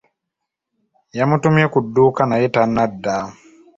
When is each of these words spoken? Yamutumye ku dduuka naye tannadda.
Yamutumye 1.17 1.65
ku 1.73 1.79
dduuka 1.85 2.21
naye 2.29 2.45
tannadda. 2.55 3.15